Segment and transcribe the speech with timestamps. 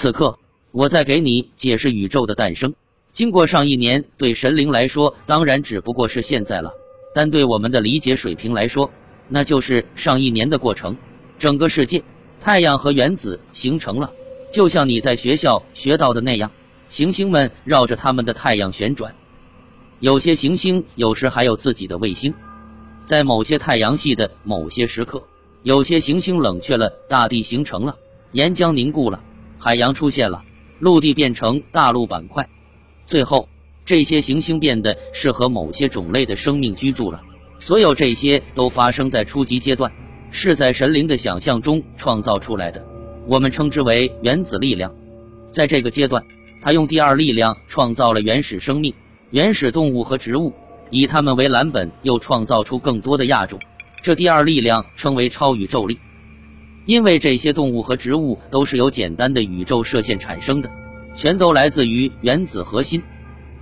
[0.00, 0.34] 此刻，
[0.72, 2.72] 我在给你解释宇宙的诞生。
[3.10, 6.70] 经过上一年，对神灵来说，当然只不过是现在了；
[7.14, 8.90] 但对我们的理解水平来说，
[9.28, 10.96] 那就是上一年的过程。
[11.38, 12.02] 整个世界，
[12.40, 14.10] 太阳和原子形成了，
[14.50, 16.50] 就像你在学校学到的那样，
[16.88, 19.14] 行星们绕着他们的太阳旋转。
[19.98, 22.32] 有些行星有时还有自己的卫星。
[23.04, 25.22] 在某些太阳系的某些时刻，
[25.62, 27.94] 有些行星冷却了，大地形成了，
[28.32, 29.22] 岩浆凝固了，
[29.62, 30.42] 海洋出现了，
[30.78, 32.48] 陆地变成大陆板块。
[33.04, 33.46] 最后，
[33.84, 37.20] 这些行星变得适合某些种类的生命居住了。
[37.58, 39.92] 所有这些都发生在初级阶段，
[40.30, 42.82] 是在神灵的想象中创造出来的，
[43.26, 44.90] 我们称之为原子力量。
[45.50, 46.24] 在这个阶段，
[46.62, 48.94] 他用第二力量创造了原始生命。
[49.30, 50.52] 原始动物和植物，
[50.90, 53.60] 以它们为蓝本，又创造出更多的亚种。
[54.02, 56.00] 这第二力量称为超宇宙力，
[56.90, 60.68] 因为这些动物和植物都是由简单的宇宙射线产生的，
[61.14, 63.00] 全都来自于原子核心。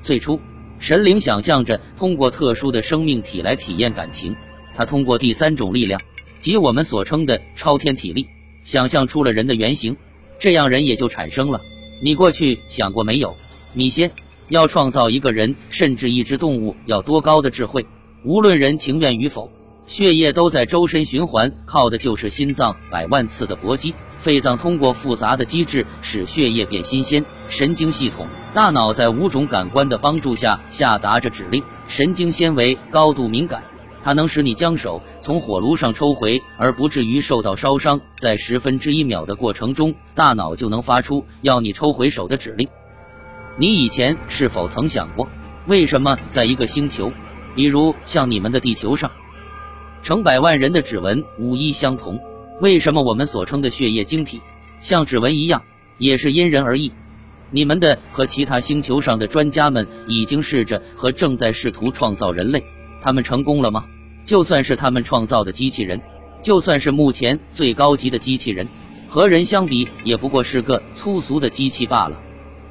[0.01, 0.41] 最初，
[0.79, 4.35] 神灵想象着通过特殊的生命体来体验感情，
[4.75, 6.01] 他通过第三种力量，
[6.39, 8.27] 即我们所称的超天体力，
[8.65, 9.95] 想象出了人的原型，
[10.39, 11.61] 这样人也就产生了。
[12.03, 13.35] 你过去想过没有，
[13.75, 14.11] 米歇？
[14.49, 17.85] 要创造一个人，甚至一只动物，要多高的智慧？
[18.25, 19.51] 无论人情愿与否，
[19.89, 23.95] 血液都在周身循环，靠的就是心脏百万次的搏击。
[24.19, 27.25] 肺脏通过复杂的机制使血液变新鲜。
[27.49, 31.65] 神经系统、大脑在五种感官的帮助下下达着指令。
[31.87, 33.63] 神经纤维高度敏感，
[34.05, 37.99] 它能使你将手从火炉上抽回，而不至于受到烧伤。
[38.19, 42.69] 在十分之一秒的过程中，大脑就能发出要你抽回手的指令。
[43.57, 45.27] 你以前是否曾想过，
[45.67, 47.11] 为什么在一个星球，
[47.57, 49.11] 比如像你们的地球上，
[50.03, 52.19] 成百万人的指纹无一相同？
[52.61, 54.41] 为什么我们所称的血液晶体
[54.81, 55.63] 像指纹一样，
[55.99, 56.91] 也是因人而异？
[57.51, 62.63] 你们的和其他星球上的专家们已经试着和正在试图创造人类，
[63.01, 63.85] 他们成功了吗？
[64.25, 66.01] 就算是他们创造的机器人，
[66.41, 68.69] 就算是目前最高级的机器人，
[69.09, 72.21] 和人相比，也不过是个粗俗的机器罢了。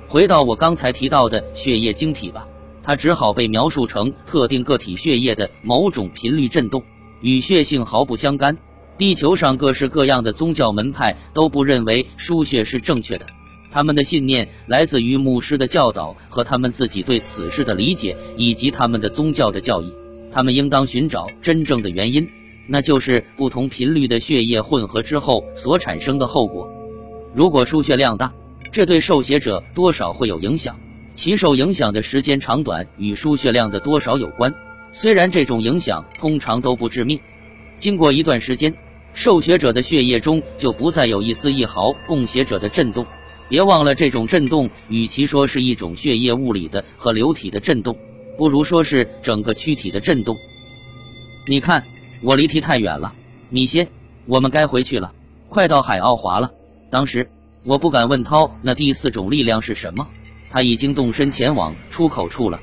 [0.07, 2.47] 回到我刚才提到的血液晶体吧，
[2.83, 6.83] 它只好被描述成特定个体血液的某种频率振动，
[7.21, 8.57] 与血性毫不相干。
[8.97, 13.27] 地球上各式各样的宗教门派都不认为输血是正确的，
[13.69, 19.93] 他们的信念来自于牧师的教导和他们自己对此事的理解，以及他们的宗教的教义。
[20.31, 22.27] 他们应当寻找真正的原因，
[22.67, 26.67] 那就是不同频率的血液混合之后所产生的后果。
[27.35, 28.33] 如果输血量大，
[28.71, 30.75] 这对受血者多少会有影响，
[31.13, 34.51] 其受影响的时间长短与输血量的多少有关。
[34.93, 37.19] 虽然这种影响通常都不致命，
[37.77, 38.73] 经过一段时间，
[39.13, 43.05] 受血者的血液中就不再有一丝一毫供血者的震动。
[43.49, 47.97] 别忘了，这种震动与其说是一种血液物理的和流体的震动，
[48.37, 50.35] 不如说是整个躯体的震动。
[51.47, 51.83] 你看，
[52.23, 53.13] 我离题太远了，
[53.49, 53.87] 米歇，
[54.25, 55.13] 我们该回去了，
[55.49, 56.49] 快到海奥华了。
[56.91, 57.27] 当时。
[57.65, 60.07] 我不敢问涛，那第四种力量是什么？
[60.49, 62.61] 他已经动身前往出口处了。